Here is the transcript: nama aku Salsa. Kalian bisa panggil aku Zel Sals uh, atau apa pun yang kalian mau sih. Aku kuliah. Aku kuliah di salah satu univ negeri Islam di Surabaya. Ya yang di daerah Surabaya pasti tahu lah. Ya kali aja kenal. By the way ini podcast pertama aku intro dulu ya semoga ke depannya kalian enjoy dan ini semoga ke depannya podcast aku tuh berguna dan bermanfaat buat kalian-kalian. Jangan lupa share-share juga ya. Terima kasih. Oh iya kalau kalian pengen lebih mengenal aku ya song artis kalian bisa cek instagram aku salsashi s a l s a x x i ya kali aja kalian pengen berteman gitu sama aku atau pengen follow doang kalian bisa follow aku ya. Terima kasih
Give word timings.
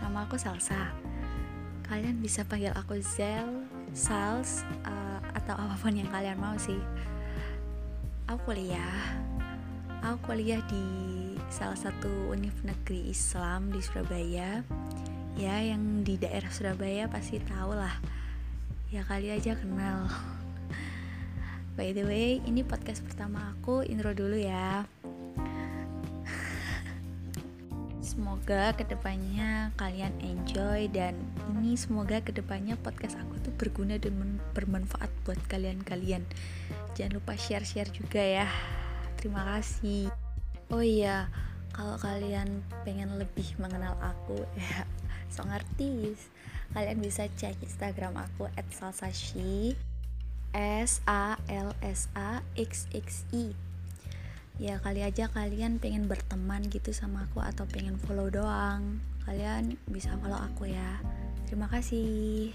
nama 0.00 0.24
aku 0.24 0.40
Salsa. 0.40 0.88
Kalian 1.84 2.24
bisa 2.24 2.40
panggil 2.48 2.72
aku 2.72 2.96
Zel 3.04 3.68
Sals 3.92 4.64
uh, 4.80 5.20
atau 5.36 5.60
apa 5.60 5.76
pun 5.76 5.92
yang 5.92 6.08
kalian 6.08 6.40
mau 6.40 6.56
sih. 6.56 6.80
Aku 8.32 8.48
kuliah. 8.48 9.20
Aku 10.00 10.32
kuliah 10.32 10.64
di 10.72 10.84
salah 11.52 11.76
satu 11.76 12.32
univ 12.32 12.56
negeri 12.64 13.12
Islam 13.12 13.68
di 13.68 13.84
Surabaya. 13.84 14.64
Ya 15.36 15.56
yang 15.60 16.00
di 16.00 16.16
daerah 16.16 16.48
Surabaya 16.48 17.12
pasti 17.12 17.44
tahu 17.44 17.76
lah. 17.76 17.92
Ya 18.88 19.04
kali 19.04 19.28
aja 19.28 19.52
kenal. 19.52 20.08
By 21.76 21.92
the 21.92 22.08
way 22.08 22.40
ini 22.40 22.64
podcast 22.64 23.04
pertama 23.04 23.52
aku 23.52 23.84
intro 23.84 24.16
dulu 24.16 24.40
ya 24.40 24.88
semoga 28.08 28.72
ke 28.72 28.88
depannya 28.88 29.68
kalian 29.76 30.16
enjoy 30.24 30.88
dan 30.88 31.12
ini 31.52 31.76
semoga 31.76 32.24
ke 32.24 32.32
depannya 32.32 32.80
podcast 32.80 33.20
aku 33.20 33.36
tuh 33.44 33.52
berguna 33.60 34.00
dan 34.00 34.40
bermanfaat 34.56 35.12
buat 35.28 35.36
kalian-kalian. 35.52 36.24
Jangan 36.96 37.20
lupa 37.20 37.36
share-share 37.36 37.92
juga 37.92 38.24
ya. 38.24 38.48
Terima 39.20 39.44
kasih. 39.44 40.08
Oh 40.72 40.80
iya 40.80 41.28
kalau 41.78 41.94
kalian 42.00 42.64
pengen 42.82 43.20
lebih 43.20 43.54
mengenal 43.60 43.94
aku 44.00 44.42
ya 44.58 44.82
song 45.30 45.52
artis 45.52 46.32
kalian 46.72 46.98
bisa 46.98 47.30
cek 47.38 47.54
instagram 47.62 48.16
aku 48.18 48.50
salsashi 48.72 49.78
s 50.56 50.98
a 51.06 51.38
l 51.46 51.70
s 51.84 52.10
a 52.16 52.40
x 52.56 52.90
x 52.90 53.22
i 53.30 53.54
ya 54.58 54.82
kali 54.82 55.06
aja 55.06 55.30
kalian 55.30 55.78
pengen 55.78 56.10
berteman 56.10 56.66
gitu 56.66 56.90
sama 56.90 57.30
aku 57.30 57.38
atau 57.38 57.62
pengen 57.70 57.94
follow 57.94 58.26
doang 58.26 58.98
kalian 59.28 59.76
bisa 59.92 60.16
follow 60.24 60.40
aku 60.40 60.72
ya. 60.72 60.98
Terima 61.44 61.68
kasih 61.68 62.52